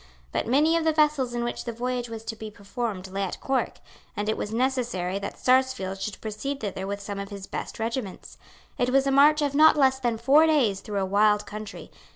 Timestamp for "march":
9.11-9.43